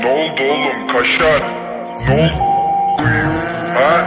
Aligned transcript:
Ne 0.00 0.06
oldu 0.06 0.42
oğlum 0.42 0.86
kaşar? 0.92 1.42
Ne 2.08 2.14
oldu? 2.14 2.42
Ha? 3.74 4.06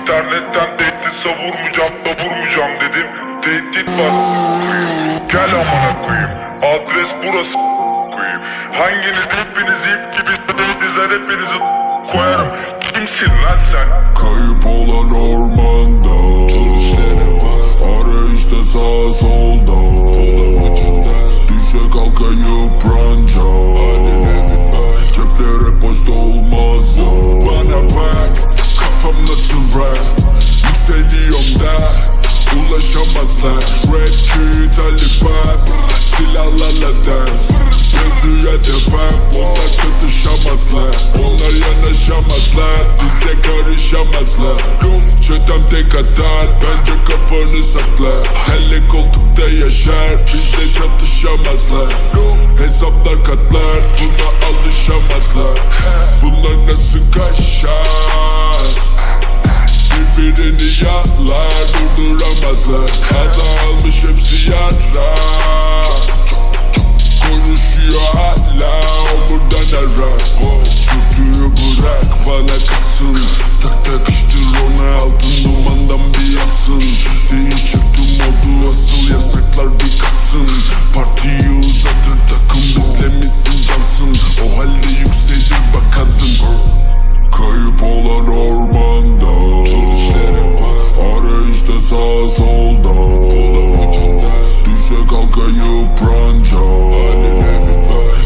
İnternetten 0.00 0.76
tehdit 0.76 1.14
savurmayacağım 1.22 1.92
da 2.04 2.10
vurmayacağım 2.24 2.70
dedim. 2.80 3.06
Tehdit 3.42 3.88
var. 3.98 4.12
Gel 5.32 5.54
amına 5.54 6.02
koyayım. 6.06 6.30
Adres 6.58 7.10
burası 7.22 7.52
koyayım. 8.16 8.42
Hanginiz 8.72 9.28
hepiniz 9.30 9.80
ip 9.92 10.18
gibi 10.18 10.32
dizer 10.80 11.10
hepinizi 11.10 11.58
koyarım. 12.12 12.48
Kimsin 12.80 13.32
lan 13.44 13.58
sen? 13.72 14.14
Kayıp 14.14 14.66
olan 14.66 15.10
ormanda. 15.10 16.20
geçemezler 43.90 44.64
Çötem 45.20 45.68
tek 45.70 45.94
atar 45.94 46.46
Bence 46.62 46.92
kafanı 47.04 47.62
sakla 47.62 48.24
Hele 48.34 48.88
koltukta 48.88 49.48
yaşar 49.48 50.26
Bizde 50.26 50.72
çatışamazlar. 50.72 51.94
Hesaplar 52.58 53.24
katlar 53.24 53.80
Buna 53.98 54.30
alışamazlar. 54.48 55.60
yolda. 92.50 92.94
Düşe 94.64 95.06
kalka 95.10 95.46
yıpranca 95.50 96.64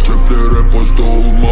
Ceplere 0.04 0.70
post 0.70 1.00
olma 1.00 1.43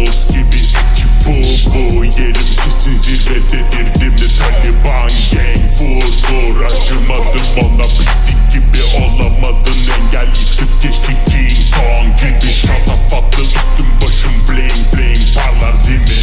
Boz 0.00 0.26
gibi 0.28 0.56
ekip 0.56 1.10
bu 1.26 1.34
bu 1.74 2.04
Yerim 2.04 2.50
kesin 2.64 2.94
zirvededir 2.94 3.94
dimdi 4.00 4.28
Taliban 4.38 5.10
gang. 5.32 5.80
Vur 5.80 6.04
vur 6.04 6.64
acımadım 6.64 7.46
ona. 7.62 7.82
Pislik 7.82 8.52
gibi 8.52 8.82
olamadın. 8.96 9.78
Engel 9.98 10.26
Yıktık 10.26 10.82
geçti 10.82 11.16
King 11.26 11.58
Kong 11.74 12.16
gibi. 12.20 12.52
Şatafatlı 12.52 13.42
üstüm 13.42 13.86
başım 14.02 14.32
bling 14.48 14.94
bling. 14.94 15.34
Parlar 15.34 15.84
değil 15.84 16.00
mi? 16.00 16.20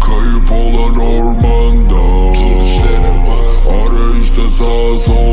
Kayıp 0.00 0.52
olan 0.52 0.96
ormanda. 0.96 2.02
Arayışta 3.70 4.50
sağ 4.50 4.98
sol 4.98 5.31